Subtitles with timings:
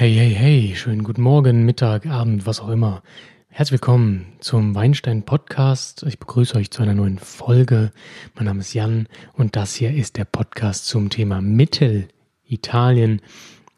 [0.00, 3.02] Hey, hey, hey, schönen guten Morgen, Mittag, Abend, was auch immer.
[3.48, 6.04] Herzlich willkommen zum Weinstein Podcast.
[6.04, 7.90] Ich begrüße euch zu einer neuen Folge.
[8.36, 13.22] Mein Name ist Jan und das hier ist der Podcast zum Thema Mittelitalien.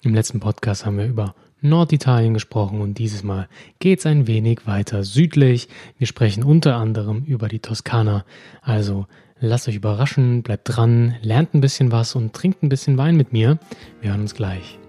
[0.02, 3.48] Im letzten Podcast haben wir über Norditalien gesprochen und dieses Mal
[3.78, 5.70] geht es ein wenig weiter südlich.
[5.96, 8.26] Wir sprechen unter anderem über die Toskana.
[8.60, 9.06] Also
[9.38, 13.32] lasst euch überraschen, bleibt dran, lernt ein bisschen was und trinkt ein bisschen Wein mit
[13.32, 13.58] mir.
[14.02, 14.79] Wir hören uns gleich.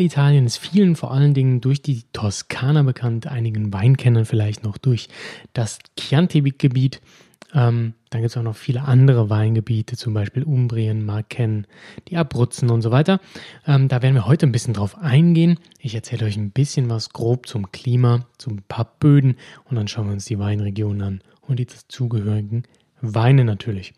[0.00, 5.10] Mittelitalien ist vielen vor allen Dingen durch die Toskana bekannt, einigen Weinkennern vielleicht noch durch
[5.52, 7.02] das Chianti-Gebiet.
[7.52, 11.66] Ähm, dann gibt es auch noch viele andere Weingebiete, zum Beispiel Umbrien, Marken,
[12.08, 13.20] die Abruzzen und so weiter.
[13.66, 15.58] Ähm, da werden wir heute ein bisschen drauf eingehen.
[15.78, 20.06] Ich erzähle euch ein bisschen was grob zum Klima, zum paar Böden und dann schauen
[20.06, 22.62] wir uns die Weinregionen an und die dazugehörigen
[23.02, 23.92] Weine natürlich.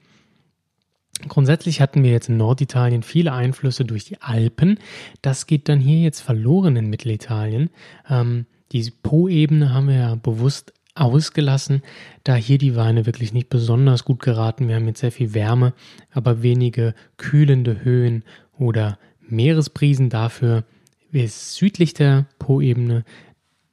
[1.29, 4.79] Grundsätzlich hatten wir jetzt in Norditalien viele Einflüsse durch die Alpen.
[5.21, 7.71] Das geht dann hier jetzt verloren in Mittelitalien.
[8.09, 11.83] Ähm, die Po-Ebene haben wir ja bewusst ausgelassen,
[12.25, 14.69] da hier die Weine wirklich nicht besonders gut geraten.
[14.69, 15.73] Wir haben jetzt sehr viel Wärme,
[16.11, 18.25] aber wenige kühlende Höhen
[18.59, 20.11] oder Meeresbrisen.
[20.11, 20.65] Dafür
[21.11, 23.05] ist südlich der Po-Ebene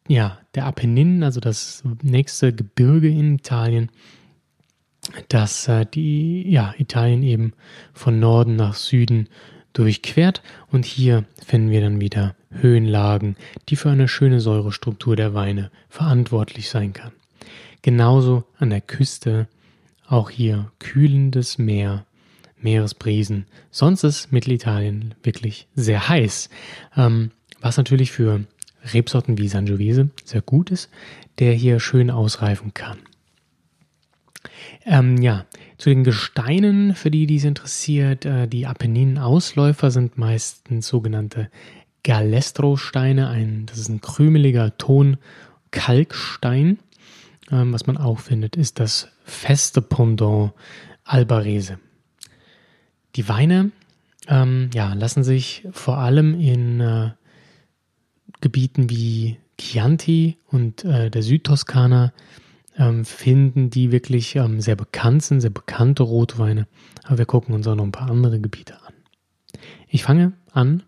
[0.08, 3.90] ja der Apennin, also das nächste Gebirge in Italien,
[5.30, 7.54] dass äh, die ja, Italien eben
[7.94, 9.28] von Norden nach Süden
[9.74, 13.36] durchquert und hier finden wir dann wieder Höhenlagen,
[13.70, 17.12] die für eine schöne Säurestruktur der Weine verantwortlich sein kann.
[17.82, 19.48] Genauso an der Küste,
[20.08, 22.06] auch hier kühlendes Meer,
[22.62, 23.46] Meeresbrisen.
[23.72, 26.50] Sonst ist Mittelitalien wirklich sehr heiß,
[26.98, 27.32] ähm,
[27.62, 28.44] was natürlich für
[28.94, 30.90] Rebsorten wie Sangiovese sehr gut ist,
[31.38, 32.98] der hier schön ausreifen kann.
[34.86, 35.46] Ähm, ja,
[35.78, 41.50] zu den Gesteinen, für die dies interessiert, äh, die Apenninen-Ausläufer sind meistens sogenannte
[42.04, 43.30] Galestro-Steine.
[43.30, 46.80] Ein, das ist ein krümeliger Ton-Kalkstein.
[47.52, 50.54] Ähm, was man auch findet, ist das feste Pendant
[51.04, 51.80] Albarese.
[53.16, 53.72] Die Weine
[54.28, 57.12] ähm, ja, lassen sich vor allem in äh,
[58.42, 62.14] Gebieten wie Chianti und äh, der Südtoskana
[62.78, 66.68] ähm, finden, die wirklich ähm, sehr bekannt sind, sehr bekannte Rotweine.
[67.04, 68.94] Aber wir gucken uns auch noch ein paar andere Gebiete an.
[69.88, 70.84] Ich fange an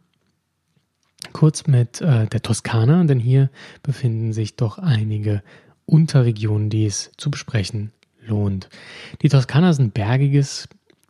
[1.33, 3.49] kurz mit äh, der Toskana, denn hier
[3.83, 5.43] befinden sich doch einige
[5.85, 7.91] Unterregionen, die es zu besprechen
[8.25, 8.69] lohnt.
[9.21, 10.67] Die Toskana ist ein bergiges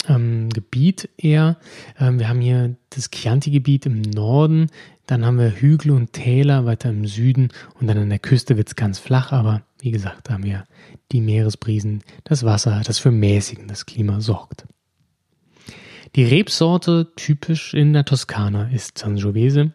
[0.08, 1.58] ähm, Gebiet eher.
[2.00, 4.68] Ähm, wir haben hier das Chianti-Gebiet im Norden,
[5.08, 7.50] dann haben wir Hügel und Täler weiter im Süden
[7.80, 10.66] und dann an der Küste wird es ganz flach, aber wie gesagt, da haben wir
[11.12, 14.66] die Meeresbrisen, das Wasser, das für mäßigendes Klima sorgt.
[16.16, 19.74] Die Rebsorte typisch in der Toskana ist Sangiovese.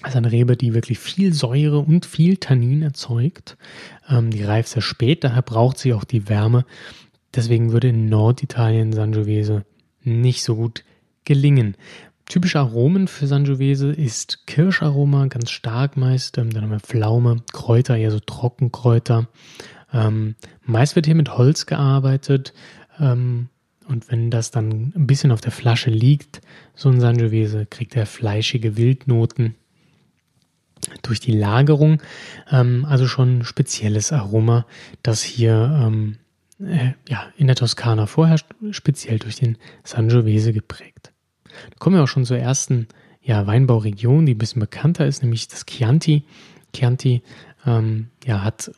[0.00, 3.56] Das ist eine Rebe, die wirklich viel Säure und viel Tannin erzeugt.
[4.08, 6.64] Ähm, die reift sehr spät, daher braucht sie auch die Wärme.
[7.34, 9.64] Deswegen würde in Norditalien Sangiovese
[10.02, 10.84] nicht so gut
[11.24, 11.76] gelingen.
[12.30, 16.38] Typische Aromen für Sangiovese ist Kirscharoma, ganz stark meist.
[16.38, 19.26] Ähm, dann haben wir Pflaume, Kräuter, eher so Trockenkräuter.
[19.92, 22.54] Ähm, meist wird hier mit Holz gearbeitet.
[23.00, 23.48] Ähm,
[23.88, 26.40] und wenn das dann ein bisschen auf der Flasche liegt,
[26.76, 29.56] so ein Sangiovese, kriegt er fleischige Wildnoten
[31.02, 32.00] durch die Lagerung.
[32.48, 34.66] Ähm, also schon spezielles Aroma,
[35.02, 36.18] das hier ähm,
[36.60, 41.09] äh, ja, in der Toskana vorherrscht, speziell durch den Sangiovese geprägt.
[41.70, 42.88] Da kommen wir auch schon zur ersten
[43.22, 46.24] ja, Weinbauregion, die ein bisschen bekannter ist, nämlich das Chianti.
[46.74, 47.22] Chianti
[47.66, 48.72] ähm, ja, hat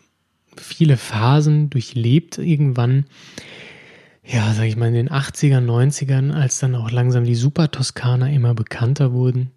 [0.56, 3.06] viele Phasen durchlebt irgendwann.
[4.24, 8.30] Ja, sag ich mal, in den 80ern, 90ern, als dann auch langsam die Super Toskana
[8.30, 9.50] immer bekannter wurden,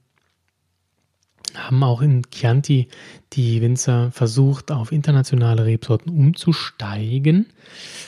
[1.53, 2.87] haben auch in Chianti
[3.33, 7.47] die Winzer versucht, auf internationale Rebsorten umzusteigen.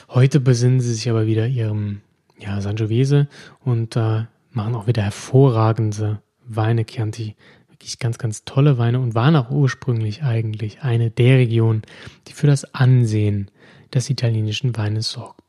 [0.09, 2.01] Heute besinnen sie sich aber wieder ihrem
[2.39, 3.27] ja, Sangiovese
[3.63, 4.23] und äh,
[4.57, 7.35] machen auch wieder hervorragende Weine, Chianti.
[7.69, 11.83] Wirklich ganz, ganz tolle Weine und waren auch ursprünglich eigentlich eine der Regionen,
[12.27, 13.49] die für das Ansehen
[13.93, 15.43] des italienischen Weines sorgten.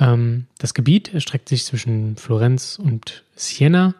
[0.00, 3.94] Ähm, das Gebiet erstreckt sich zwischen Florenz und Siena.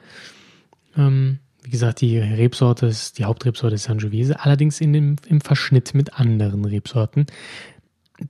[0.96, 6.19] Ähm, wie gesagt, die Rebsorte ist, die Hauptrebsorte Sangiovese, allerdings in dem, im Verschnitt mit
[6.19, 7.26] anderen Rebsorten.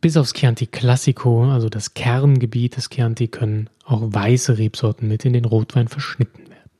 [0.01, 5.35] Bis aufs Chianti Classico, also das Kerngebiet des Chianti, können auch weiße Rebsorten mit in
[5.35, 6.71] den Rotwein verschnitten werden.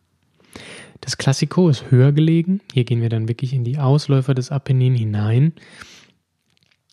[1.03, 2.63] Das Classico ist höher gelegen.
[2.73, 5.53] Hier gehen wir dann wirklich in die Ausläufer des Apennin hinein.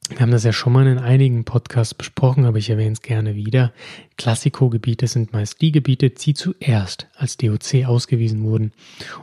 [0.09, 3.35] Wir haben das ja schon mal in einigen Podcasts besprochen, aber ich erwähne es gerne
[3.35, 3.71] wieder.
[4.17, 8.73] Klassiko-Gebiete sind meist die Gebiete, die zuerst als DOC ausgewiesen wurden.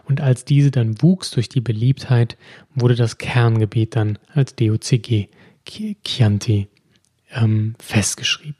[0.06, 2.38] Und als diese dann wuchs durch die Beliebtheit,
[2.75, 5.29] wurde das Kerngebiet dann als DOCG
[5.67, 6.69] Chianti
[7.32, 8.56] ähm, festgeschrieben.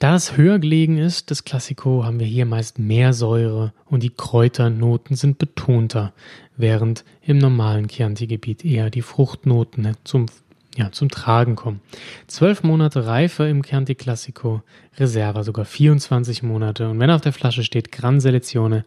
[0.00, 4.08] Da es höher gelegen ist, das Klassiko, haben wir hier meist mehr Säure und die
[4.10, 6.14] Kräuternoten sind betonter,
[6.56, 10.26] während im normalen Chianti-Gebiet eher die Fruchtnoten zum,
[10.74, 11.82] ja, zum Tragen kommen.
[12.28, 14.62] Zwölf Monate Reife im Chianti Classico,
[14.96, 18.86] Reserva sogar 24 Monate und wenn auf der Flasche steht Gran Selezione,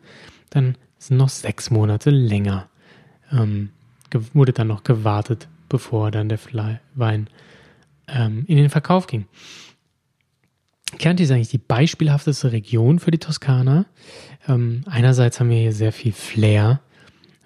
[0.49, 2.69] dann sind noch sechs Monate länger.
[3.31, 3.69] Ähm,
[4.33, 6.39] wurde dann noch gewartet, bevor dann der
[6.95, 7.27] Wein
[8.13, 9.25] ähm, in den Verkauf ging.
[10.97, 13.85] Chianti ist eigentlich die beispielhafteste Region für die Toskana.
[14.47, 16.81] Ähm, einerseits haben wir hier sehr viel Flair,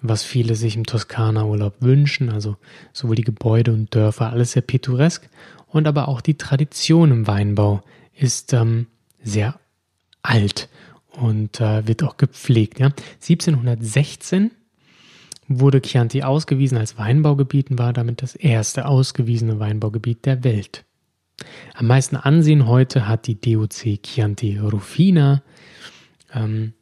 [0.02, 2.56] was viele sich im Toskana-Urlaub wünschen, also
[2.92, 5.28] sowohl die Gebäude und Dörfer, alles sehr pittoresk,
[5.66, 7.82] und aber auch die Tradition im Weinbau
[8.14, 8.86] ist ähm,
[9.22, 9.58] sehr
[10.22, 10.68] alt
[11.12, 12.80] und äh, wird auch gepflegt.
[12.80, 12.90] Ja?
[13.22, 14.50] 1716
[15.48, 20.84] wurde Chianti ausgewiesen als Weinbaugebiet und war damit das erste ausgewiesene Weinbaugebiet der Welt.
[21.74, 25.42] Am meisten Ansehen heute hat die DOC Chianti Rufina.
[26.34, 26.74] Ähm,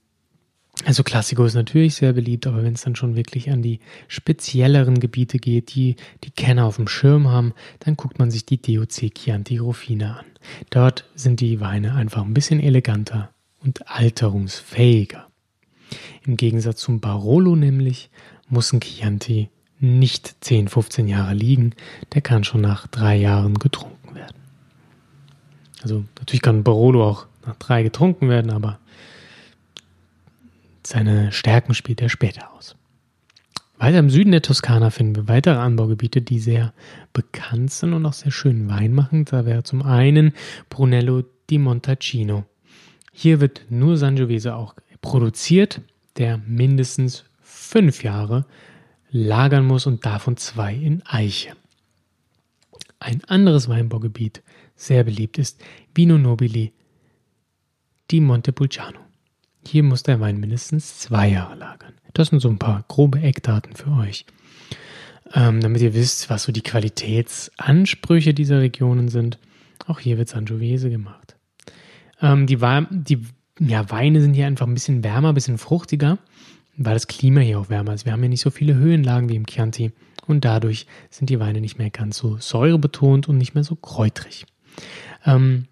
[0.85, 5.01] also Classico ist natürlich sehr beliebt, aber wenn es dann schon wirklich an die spezielleren
[5.01, 9.15] Gebiete geht, die die Kenner auf dem Schirm haben, dann guckt man sich die DOC
[9.15, 10.27] Chianti Rufina an.
[10.71, 13.31] Dort sind die Weine einfach ein bisschen eleganter
[13.63, 15.27] und alterungsfähiger.
[16.25, 18.11] Im Gegensatz zum Barolo nämlich
[18.49, 21.75] muss ein Chianti nicht 10, 15 Jahre liegen,
[22.15, 23.97] der kann schon nach drei Jahren getrunken
[25.87, 28.81] also natürlich kann Barolo auch nach drei getrunken werden, aber
[30.85, 32.75] seine Stärken spielt er später aus.
[33.79, 36.73] Weiter im Süden der Toskana finden wir weitere Anbaugebiete, die sehr
[37.13, 39.27] bekannt sind und auch sehr schön Wein machen.
[39.27, 40.33] Da wäre zum einen
[40.71, 42.45] Brunello di Montalcino.
[43.13, 45.83] Hier wird nur Sangiovese auch produziert,
[46.17, 47.25] der mindestens
[47.67, 48.47] fünf Jahre
[49.11, 51.53] lagern muss und davon zwei in Eiche.
[52.99, 54.43] Ein anderes Weinbaugebiet
[54.75, 55.63] sehr beliebt ist
[55.95, 56.73] Vino Nobili
[58.11, 59.01] di Montepulciano.
[59.67, 61.95] Hier muss der Wein mindestens zwei Jahre lagern.
[62.15, 64.25] Das sind so ein paar grobe Eckdaten für euch,
[65.35, 69.39] ähm, damit ihr wisst, was so die Qualitätsansprüche dieser Regionen sind.
[69.87, 71.37] Auch hier wird Sangiovese gemacht.
[72.23, 72.59] Ähm, die,
[72.91, 73.27] die
[73.59, 76.19] ja, Weine sind hier einfach ein bisschen wärmer, ein bisschen fruchtiger,
[76.77, 78.05] weil das Klima hier auch wärmer ist.
[78.05, 79.93] Wir haben hier nicht so viele Höhenlagen wie im Chianti
[80.27, 84.47] und dadurch sind die Weine nicht mehr ganz so säurebetont und nicht mehr so kräutrig.
[85.25, 85.67] Ähm,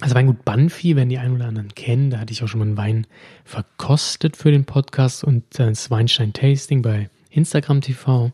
[0.00, 2.66] also Weingut Banfi, wenn die einen oder anderen kennen, da hatte ich auch schon mal
[2.66, 3.06] einen Wein
[3.44, 8.32] verkostet für den Podcast und das Weinstein Tasting bei Instagram TV.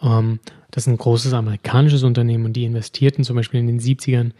[0.00, 0.38] Ähm,
[0.70, 4.32] das ist ein großes amerikanisches Unternehmen und die investierten zum Beispiel in den 70ern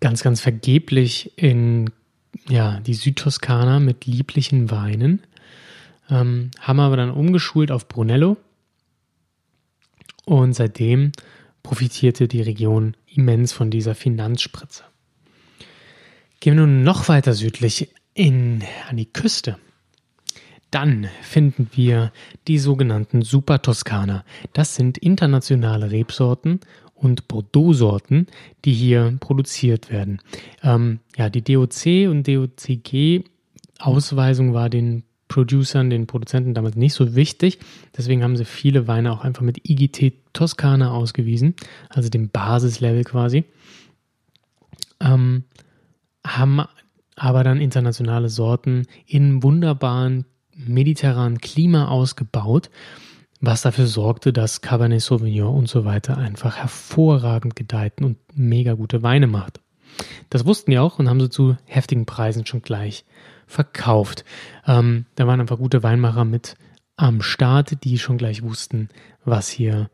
[0.00, 1.90] ganz, ganz vergeblich in
[2.48, 5.20] ja, die Südtoskana mit lieblichen Weinen,
[6.10, 8.36] ähm, haben aber dann umgeschult auf Brunello
[10.24, 11.12] und seitdem
[11.62, 14.84] profitierte die Region immens von dieser Finanzspritze.
[16.40, 19.58] Gehen wir nun noch weiter südlich in, an die Küste.
[20.70, 22.12] Dann finden wir
[22.46, 24.24] die sogenannten Super Toskana.
[24.52, 26.60] Das sind internationale Rebsorten
[26.94, 28.26] und Bordeaux-Sorten,
[28.64, 30.22] die hier produziert werden.
[30.62, 37.60] Ähm, ja, die DOC und DOCG-Ausweisung war den Producern, den Produzenten damals nicht so wichtig.
[37.96, 41.54] Deswegen haben sie viele Weine auch einfach mit IGT Toskana ausgewiesen,
[41.88, 43.44] also dem Basislevel quasi.
[45.00, 45.44] Ähm,
[46.26, 46.62] haben
[47.16, 52.68] aber dann internationale Sorten in wunderbaren mediterranen Klima ausgebaut,
[53.40, 59.02] was dafür sorgte, dass Cabernet Sauvignon und so weiter einfach hervorragend gedeihten und mega gute
[59.02, 59.60] Weine macht.
[60.28, 63.04] Das wussten die auch und haben sie zu heftigen Preisen schon gleich
[63.50, 64.24] verkauft.
[64.66, 66.56] Ähm, da waren einfach gute Weinmacher mit
[66.96, 68.88] am Start, die schon gleich wussten,
[69.24, 69.90] was hier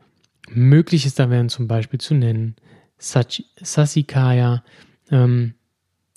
[0.49, 1.19] möglich ist.
[1.19, 2.55] Da wären zum Beispiel zu nennen
[2.97, 4.63] Sasikaya.
[5.09, 5.53] Ähm,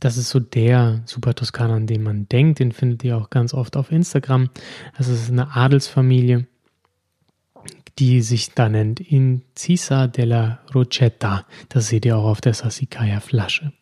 [0.00, 2.58] das ist so der Super Toskana, an den man denkt.
[2.58, 4.48] Den findet ihr auch ganz oft auf Instagram.
[4.96, 6.46] Das ist eine Adelsfamilie,
[7.98, 11.46] die sich da nennt Incisa della Rocetta.
[11.68, 13.72] Das seht ihr auch auf der Sassicaia Flasche.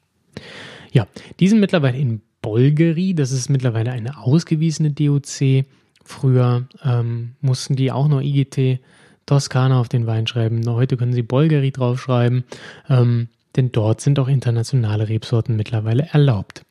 [0.92, 1.06] Ja,
[1.38, 3.14] die sind mittlerweile in Bolgeri.
[3.14, 5.64] Das ist mittlerweile eine ausgewiesene DOC.
[6.04, 8.80] Früher ähm, mussten die auch noch IGT
[9.26, 10.66] Toskana auf den Wein schreiben.
[10.66, 12.44] Heute können sie Bolgeri draufschreiben,
[12.88, 16.64] ähm, denn dort sind auch internationale Rebsorten mittlerweile erlaubt.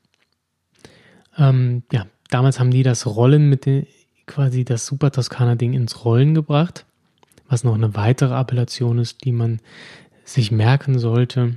[1.37, 3.85] Ähm, ja, damals haben die das Rollen mit den,
[4.25, 6.85] quasi das Super Toskana Ding ins Rollen gebracht,
[7.47, 9.59] was noch eine weitere Appellation ist, die man
[10.25, 11.55] sich merken sollte,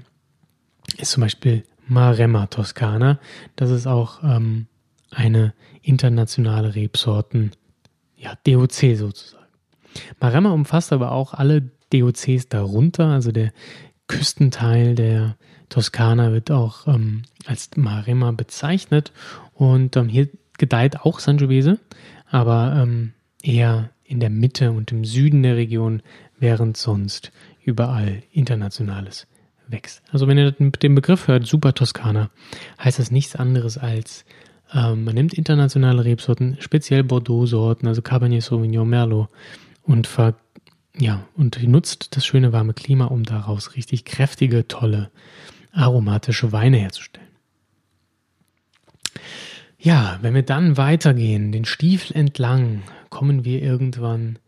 [0.98, 3.18] ist zum Beispiel Maremma Toskana.
[3.56, 4.66] Das ist auch ähm,
[5.10, 7.50] eine internationale Rebsorten,
[8.16, 9.44] ja, DOC sozusagen.
[10.20, 13.52] Maremma umfasst aber auch alle DOCs darunter, also der
[14.06, 15.36] Küstenteil der
[15.68, 19.12] Toskana wird auch ähm, als Maremma bezeichnet
[19.52, 20.28] und ähm, hier
[20.58, 21.80] gedeiht auch Sangiovese,
[22.30, 26.02] aber ähm, eher in der Mitte und im Süden der Region,
[26.38, 27.32] während sonst
[27.64, 29.26] überall internationales
[29.70, 30.02] wächst.
[30.12, 32.30] Also wenn ihr den Begriff hört, Super Toskana,
[32.82, 34.24] heißt das nichts anderes als
[34.72, 39.28] ähm, man nimmt internationale Rebsorten, speziell Bordeaux-Sorten, also Cabernet Sauvignon, Merlot
[39.82, 40.36] und ver,
[40.96, 45.10] ja, und nutzt das schöne warme Klima, um daraus richtig kräftige, tolle,
[45.72, 47.28] aromatische Weine herzustellen.
[49.78, 54.38] Ja, wenn wir dann weitergehen, den Stiefel entlang, kommen wir irgendwann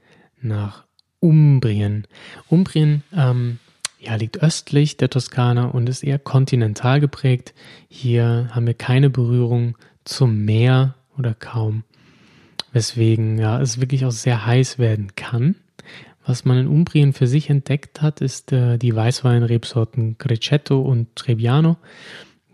[0.41, 0.85] nach
[1.21, 2.07] Umbrien.
[2.49, 3.59] Umbrien ähm,
[4.03, 7.55] ja, liegt östlich der Toskana und ist eher kontinental geprägt.
[7.89, 11.85] Hier haben wir keine Berührung zum Meer oder kaum
[12.73, 15.57] weswegen ja, es wirklich auch sehr heiß werden kann.
[16.25, 21.77] Was man in Umbrien für sich entdeckt hat, ist äh, die Weißweinrebsorten Grecetto und Trebbiano,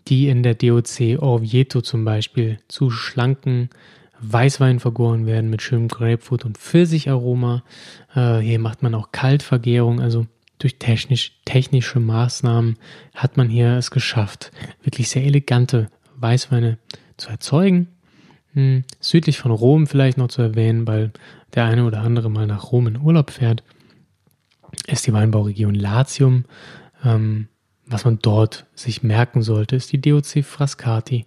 [0.08, 3.70] die in der DOC Orvieto zum Beispiel zu schlanken
[4.20, 7.62] Weißwein vergoren werden mit schönem Grapefruit und Pfirsicharoma.
[8.14, 10.26] Äh, hier macht man auch Kaltvergärung, also
[10.58, 12.76] durch technisch, technische Maßnahmen
[13.14, 14.50] hat man hier es geschafft,
[14.82, 16.78] wirklich sehr elegante Weißweine
[17.16, 17.88] zu erzeugen
[18.54, 21.12] hm, südlich von Rom vielleicht noch zu erwähnen, weil
[21.54, 23.62] der eine oder andere mal nach Rom in Urlaub fährt,
[24.86, 26.44] ist die Weinbauregion Latium.
[27.04, 27.48] Ähm,
[27.86, 31.26] was man dort sich merken sollte, ist die DOC Frascati.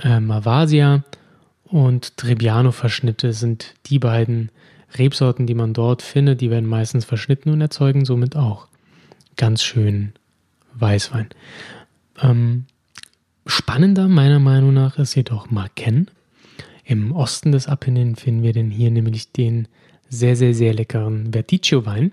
[0.00, 1.02] Äh, Mavasia
[1.64, 4.50] und Trebbiano-Verschnitte sind die beiden
[4.96, 6.40] Rebsorten, die man dort findet.
[6.40, 8.68] Die werden meistens verschnitten und erzeugen somit auch
[9.36, 10.12] ganz schön
[10.74, 11.28] Weißwein.
[12.20, 12.66] Ähm,
[13.46, 16.10] Spannender meiner Meinung nach ist jedoch Marken.
[16.84, 19.68] Im Osten des Apennin finden wir denn hier nämlich den
[20.10, 22.12] sehr, sehr, sehr leckeren Verticcio-Wein.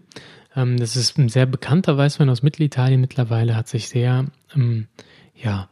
[0.55, 4.87] Ähm, das ist ein sehr bekannter Weißwein aus Mittelitalien mittlerweile, hat sich sehr ähm,
[5.35, 5.67] ja,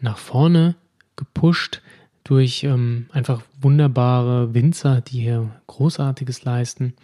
[0.00, 0.76] nach vorne
[1.16, 1.82] gepusht
[2.26, 6.94] durch ähm, einfach wunderbare Winzer, die hier Großartiges leisten.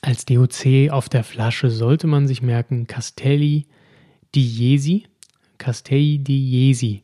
[0.00, 3.66] Als DOC auf der Flasche sollte man sich merken Castelli
[4.34, 5.06] di Jesi.
[5.58, 7.02] Castelli di Jesi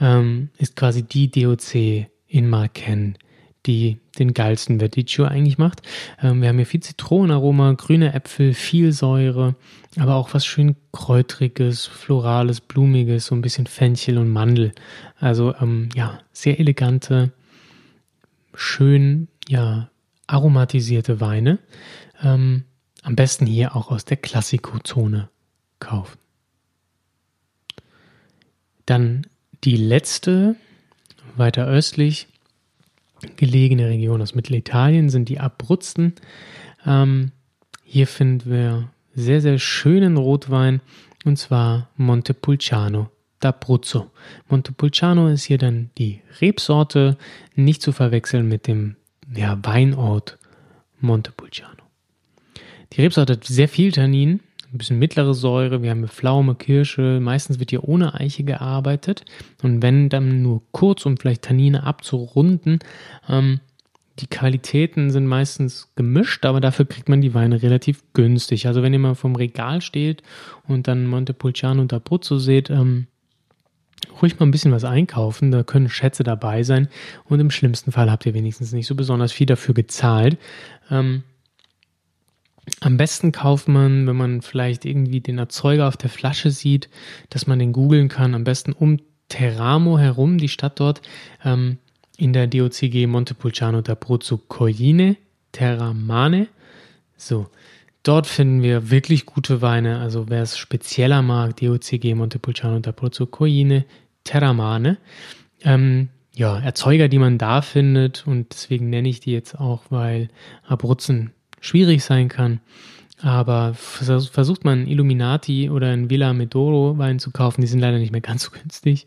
[0.00, 3.18] ähm, ist quasi die DOC in Marken,
[3.66, 5.82] die den geilsten Verdicchio eigentlich macht.
[6.22, 9.54] Ähm, wir haben hier viel Zitronenaroma, grüne Äpfel, viel Säure,
[9.98, 14.72] aber auch was schön kräutriges, florales, blumiges, so ein bisschen Fenchel und Mandel.
[15.18, 17.32] Also ähm, ja, sehr elegante,
[18.54, 19.90] schön, ja,
[20.26, 21.58] aromatisierte Weine.
[22.22, 22.64] Ähm,
[23.02, 25.28] am besten hier auch aus der Klassiko-Zone
[25.78, 26.18] kaufen.
[28.86, 29.26] Dann
[29.64, 30.56] die letzte,
[31.36, 32.28] weiter östlich
[33.36, 36.14] gelegene Region aus Mittelitalien sind die Abruzzen.
[36.86, 37.32] Ähm,
[37.84, 40.80] hier finden wir sehr, sehr schönen Rotwein
[41.24, 44.10] und zwar Montepulciano d'Abruzzo.
[44.48, 47.16] Montepulciano ist hier dann die Rebsorte,
[47.54, 48.96] nicht zu verwechseln mit dem
[49.34, 50.38] ja, Weinort
[51.00, 51.82] Montepulciano.
[52.92, 54.40] Die Rebsorte hat sehr viel Tannin,
[54.74, 59.24] ein bisschen mittlere Säure, wir haben Pflaume, Kirsche, meistens wird hier ohne Eiche gearbeitet
[59.62, 62.80] und wenn dann nur kurz, um vielleicht Tannine abzurunden,
[63.28, 63.60] ähm,
[64.20, 68.68] die Qualitäten sind meistens gemischt, aber dafür kriegt man die Weine relativ günstig.
[68.68, 70.22] Also wenn ihr mal vom Regal steht
[70.68, 73.08] und dann Montepulciano und Abruzzo seht, ähm,
[74.22, 76.88] ruhig mal ein bisschen was einkaufen, da können Schätze dabei sein
[77.24, 80.38] und im schlimmsten Fall habt ihr wenigstens nicht so besonders viel dafür gezahlt.
[80.90, 81.24] Ähm,
[82.84, 86.90] am besten kauft man, wenn man vielleicht irgendwie den Erzeuger auf der Flasche sieht,
[87.30, 88.98] dass man den googeln kann, am besten um
[89.30, 91.00] Teramo herum, die Stadt dort,
[91.44, 91.78] ähm,
[92.18, 95.16] in der DOCG Montepulciano d'Abruzzo Colline,
[95.52, 96.48] Terramane.
[97.16, 97.46] So,
[98.02, 100.00] dort finden wir wirklich gute Weine.
[100.00, 103.86] Also wer es spezieller mag, DOCG Montepulciano d'Abruzzo Colline,
[104.24, 104.98] Terramane.
[105.62, 110.28] Ähm, ja, Erzeuger, die man da findet und deswegen nenne ich die jetzt auch, weil
[110.66, 111.32] Abruzzen
[111.64, 112.60] schwierig sein kann.
[113.20, 118.12] Aber versucht man Illuminati oder ein Villa Medoro Wein zu kaufen, die sind leider nicht
[118.12, 119.06] mehr ganz so günstig,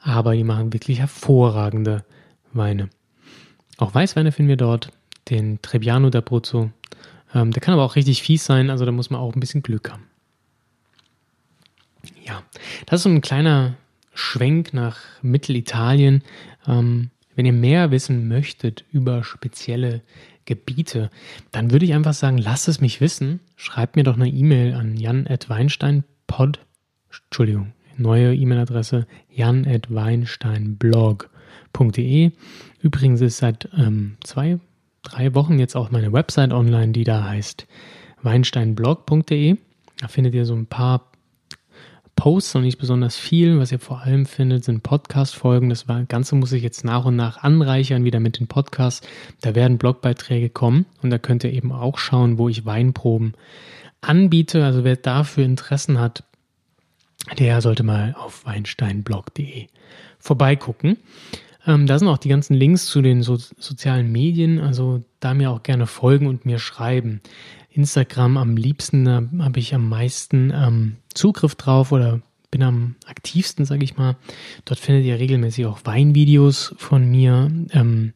[0.00, 2.04] aber die machen wirklich hervorragende
[2.52, 2.90] Weine.
[3.78, 4.90] Auch Weißweine finden wir dort,
[5.30, 6.70] den Trebbiano d'Abruzzo.
[7.34, 9.62] Ähm, der kann aber auch richtig fies sein, also da muss man auch ein bisschen
[9.62, 10.04] Glück haben.
[12.22, 12.42] Ja,
[12.86, 13.76] das ist so ein kleiner
[14.12, 16.22] Schwenk nach Mittelitalien.
[16.66, 20.02] Ähm, wenn ihr mehr wissen möchtet über spezielle
[20.44, 21.10] Gebiete,
[21.52, 23.38] dann würde ich einfach sagen, lasst es mich wissen.
[23.56, 26.60] Schreibt mir doch eine E-Mail an jan.weinsteinpod,
[27.24, 32.30] Entschuldigung, neue E-Mail-Adresse jan.weinsteinblog.de.
[32.80, 34.58] Übrigens ist seit ähm, zwei,
[35.02, 37.66] drei Wochen jetzt auch meine Website online, die da heißt
[38.22, 39.56] weinsteinblog.de.
[40.00, 41.10] Da findet ihr so ein paar
[42.16, 43.58] Posts, noch nicht besonders viel.
[43.58, 45.68] Was ihr vor allem findet, sind Podcast-Folgen.
[45.68, 49.06] Das Ganze muss ich jetzt nach und nach anreichern, wieder mit den Podcasts.
[49.40, 53.34] Da werden Blogbeiträge kommen und da könnt ihr eben auch schauen, wo ich Weinproben
[54.00, 54.64] anbiete.
[54.64, 56.24] Also wer dafür Interessen hat,
[57.38, 59.66] der sollte mal auf weinsteinblog.de
[60.18, 60.98] vorbeigucken.
[61.66, 65.50] Ähm, da sind auch die ganzen Links zu den so sozialen Medien, also da mir
[65.50, 67.20] auch gerne folgen und mir schreiben.
[67.74, 73.64] Instagram am liebsten, da habe ich am meisten ähm, Zugriff drauf oder bin am aktivsten,
[73.64, 74.16] sage ich mal.
[74.64, 78.12] Dort findet ihr regelmäßig auch Weinvideos von mir, ähm,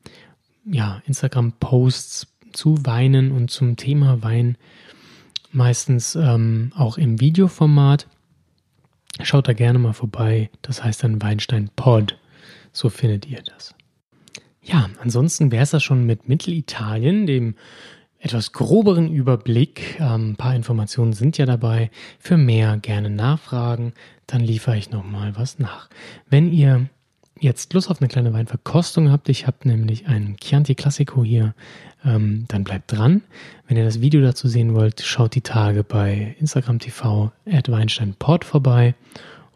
[0.64, 4.56] ja, Instagram-Posts zu Weinen und zum Thema Wein,
[5.50, 8.06] meistens ähm, auch im Videoformat.
[9.22, 10.50] Schaut da gerne mal vorbei.
[10.62, 12.16] Das heißt dann Weinstein Pod.
[12.72, 13.74] So findet ihr das.
[14.62, 17.56] Ja, ansonsten wäre es das schon mit Mittelitalien, dem
[18.20, 19.98] etwas groberen Überblick.
[20.00, 21.90] Ähm, ein paar Informationen sind ja dabei.
[22.18, 23.92] Für mehr gerne nachfragen,
[24.26, 25.88] dann liefere ich nochmal was nach.
[26.28, 26.88] Wenn ihr
[27.40, 31.54] jetzt Lust auf eine kleine Weinverkostung habt, ich habe nämlich einen Chianti Classico hier,
[32.04, 33.22] ähm, dann bleibt dran.
[33.66, 38.44] Wenn ihr das Video dazu sehen wollt, schaut die Tage bei Instagram TV at Weinsteinport
[38.44, 38.94] vorbei.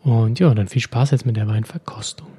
[0.02, 2.31] Und ja, dann viel Spaß jetzt mit der Weinverkostung.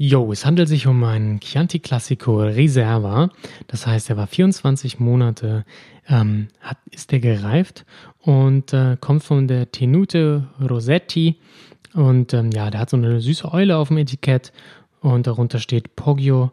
[0.00, 3.30] Jo, es handelt sich um einen Chianti Classico Reserva.
[3.66, 5.64] Das heißt, er war 24 Monate,
[6.08, 7.84] ähm, hat, ist er gereift
[8.20, 11.40] und äh, kommt von der Tenute Rossetti.
[11.94, 14.52] Und ähm, ja, der hat so eine süße Eule auf dem Etikett
[15.00, 16.52] und darunter steht Poggio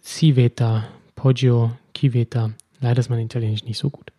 [0.00, 0.84] Civeta,
[1.16, 2.52] Poggio Civeta.
[2.78, 4.12] Leider ist mein Italienisch nicht so gut.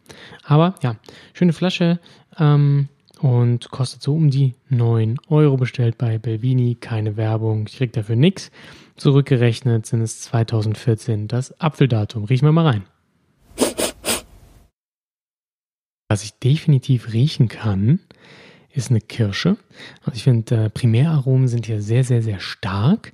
[0.44, 0.98] Aber ja,
[1.32, 2.00] schöne Flasche.
[2.38, 2.90] Ähm,
[3.22, 6.76] und kostet so um die 9 Euro bestellt bei Belvini.
[6.76, 8.52] Keine Werbung, ich krieg dafür nichts.
[8.96, 12.26] Zurückgerechnet sind es 2014 das Apfeldatum.
[12.26, 12.84] Riechen wir mal rein.
[16.10, 18.00] Was ich definitiv riechen kann,
[18.74, 19.58] ist eine Kirsche.
[20.02, 23.14] Also ich finde, äh, Primäraromen sind hier sehr, sehr, sehr stark.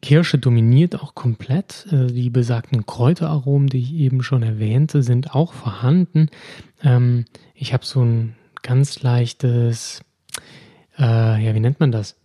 [0.00, 1.86] Kirsche dominiert auch komplett.
[1.90, 6.28] Äh, die besagten Kräuteraromen, die ich eben schon erwähnte, sind auch vorhanden.
[6.82, 10.00] Ähm, ich habe so ein ganz leichtes,
[10.98, 12.16] äh, ja, wie nennt man das?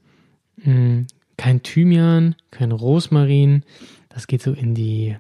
[0.64, 1.06] Hm,
[1.38, 3.64] kein Thymian, kein Rosmarin.
[4.10, 5.16] Das geht so in die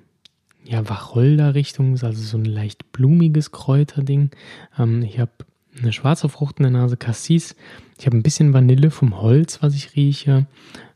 [0.63, 4.31] ja, Wacholder-Richtung, also so ein leicht blumiges Kräuterding.
[4.77, 5.31] Ähm, ich habe
[5.79, 7.55] eine schwarze Frucht in der Nase, Cassis.
[7.99, 10.47] Ich habe ein bisschen Vanille vom Holz, was ich rieche.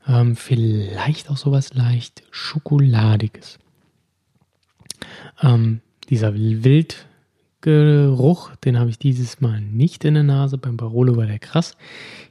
[0.08, 3.60] Ähm, vielleicht auch sowas leicht Schokoladiges.
[5.42, 7.08] Ähm, dieser wild
[7.64, 10.58] Geruch, den habe ich dieses Mal nicht in der Nase.
[10.58, 11.78] Beim Barolo war der krass.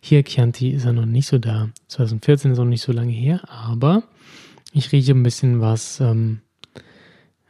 [0.03, 1.71] Hier Chianti ist er noch nicht so da.
[1.89, 4.03] 2014 ist auch nicht so lange her, aber
[4.75, 6.43] ich rieche ein bisschen was ähm,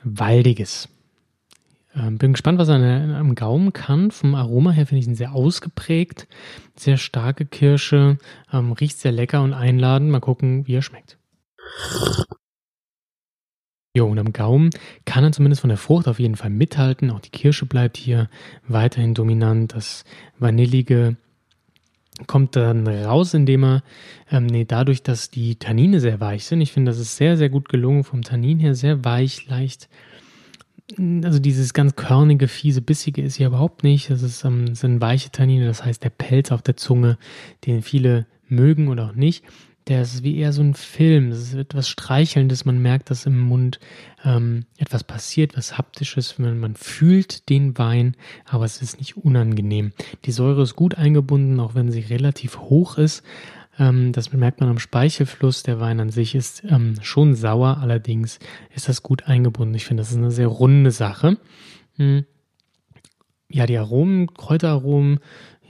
[0.05, 0.88] Waldiges.
[1.97, 4.12] Ähm, bin gespannt, was er am Gaumen kann.
[4.12, 6.29] Vom Aroma her finde ich ihn sehr ausgeprägt.
[6.77, 8.16] Sehr starke Kirsche.
[8.53, 10.09] Ähm, riecht sehr lecker und einladend.
[10.09, 11.18] Mal gucken, wie er schmeckt.
[13.94, 14.70] Jo, und am Gaumen
[15.05, 17.11] kann er zumindest von der Frucht auf jeden Fall mithalten.
[17.11, 18.31] Auch die Kirsche bleibt hier
[18.66, 19.74] weiterhin dominant.
[19.74, 20.05] Das
[20.38, 21.16] Vanillige
[22.26, 23.83] kommt dann raus, indem er,
[24.31, 26.62] ähm, nee, dadurch, dass die Tannine sehr weich sind.
[26.62, 28.74] Ich finde, das ist sehr, sehr gut gelungen vom Tannin her.
[28.74, 29.90] Sehr weich, leicht.
[31.22, 34.09] Also dieses ganz körnige, fiese, bissige ist hier überhaupt nicht.
[34.09, 37.18] Das ist, ähm, sind weiche Tannine, das heißt der Pelz auf der Zunge,
[37.66, 39.44] den viele mögen oder auch nicht
[39.88, 41.31] der ist wie eher so ein Film.
[41.31, 42.64] Das ist etwas Streichelndes.
[42.64, 43.81] Man merkt, dass im Mund
[44.25, 46.38] ähm, etwas passiert, was Haptisches.
[46.38, 49.92] Man, man fühlt den Wein, aber es ist nicht unangenehm.
[50.25, 53.25] Die Säure ist gut eingebunden, auch wenn sie relativ hoch ist.
[53.79, 55.62] Ähm, das merkt man am Speichelfluss.
[55.62, 58.38] Der Wein an sich ist ähm, schon sauer, allerdings
[58.75, 59.75] ist das gut eingebunden.
[59.75, 61.38] Ich finde, das ist eine sehr runde Sache.
[61.97, 62.25] Hm.
[63.49, 65.21] Ja, die Aromen, Kräuteraromen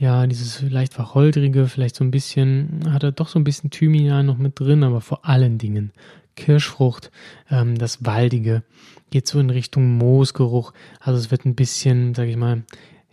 [0.02, 4.26] ja, dieses leicht verholdrige, vielleicht so ein bisschen, hat er doch so ein bisschen Thymian
[4.26, 5.92] noch mit drin, aber vor allen Dingen
[6.34, 7.12] Kirschfrucht,
[7.48, 8.64] ähm, das Waldige,
[9.10, 10.72] geht so in Richtung Moosgeruch.
[10.98, 12.64] Also es wird ein bisschen, sag ich mal,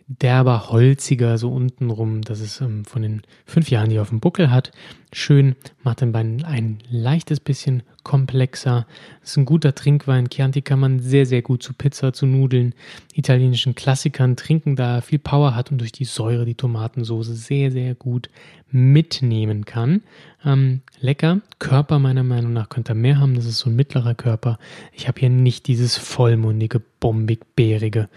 [0.10, 2.22] derber, holziger, so untenrum.
[2.22, 4.72] Das ist ähm, von den fünf Jahren, die er auf dem Buckel hat.
[5.14, 8.88] Schön, macht den Wein ein leichtes bisschen komplexer.
[9.24, 10.30] Ist ein guter Trinkwein.
[10.30, 12.74] Chianti kann man sehr, sehr gut zu Pizza, zu Nudeln,
[13.14, 17.72] italienischen Klassikern trinken, da er viel Power hat und durch die Säure die Tomatensoße sehr,
[17.72, 18.30] sehr gut
[18.72, 20.02] mitnehmen kann.
[20.44, 21.42] Ähm, lecker.
[21.60, 23.36] Körper meiner Meinung nach könnte er mehr haben.
[23.36, 24.58] Das ist so ein mittlerer Körper.
[24.94, 28.10] Ich habe hier nicht dieses vollmundige, bombig-bärige.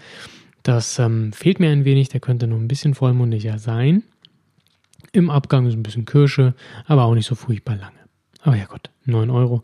[0.63, 4.03] Das ähm, fehlt mir ein wenig, der könnte noch ein bisschen vollmundiger sein.
[5.11, 7.99] Im Abgang ist ein bisschen Kirsche, aber auch nicht so furchtbar lange.
[8.41, 9.63] Aber ja Gott, 9 Euro.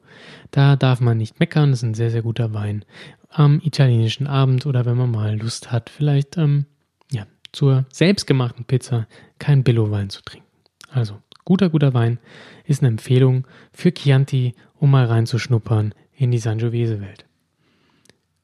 [0.51, 2.85] Da darf man nicht meckern, das ist ein sehr, sehr guter Wein.
[3.29, 6.65] Am italienischen Abend oder wenn man mal Lust hat, vielleicht ähm,
[7.11, 9.07] ja, zur selbstgemachten Pizza
[9.37, 10.47] kein Billo-Wein zu trinken.
[10.91, 12.19] Also, guter, guter Wein
[12.65, 17.25] ist eine Empfehlung für Chianti, um mal reinzuschnuppern in die Sangiovese-Welt.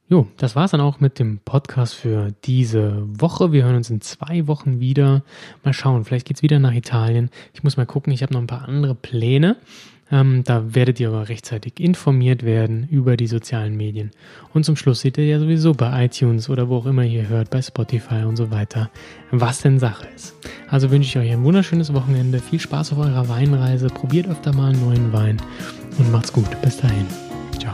[0.07, 3.51] Jo, das war's dann auch mit dem Podcast für diese Woche.
[3.51, 5.23] Wir hören uns in zwei Wochen wieder.
[5.63, 7.31] Mal schauen, vielleicht geht's wieder nach Italien.
[7.53, 9.57] Ich muss mal gucken, ich habe noch ein paar andere Pläne.
[10.11, 14.11] Ähm, da werdet ihr aber rechtzeitig informiert werden über die sozialen Medien.
[14.53, 17.49] Und zum Schluss seht ihr ja sowieso bei iTunes oder wo auch immer ihr hört,
[17.49, 18.91] bei Spotify und so weiter,
[19.31, 20.35] was denn Sache ist.
[20.69, 24.73] Also wünsche ich euch ein wunderschönes Wochenende, viel Spaß auf eurer Weinreise, probiert öfter mal
[24.73, 25.41] einen neuen Wein
[25.97, 26.61] und macht's gut.
[26.61, 27.07] Bis dahin.
[27.59, 27.73] Ciao.